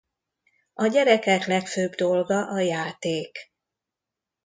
A 0.73 0.85
gyerekek 0.87 1.45
legfőbb 1.45 1.91
dolga 1.93 2.47
a 2.47 2.59
játék. 2.59 3.51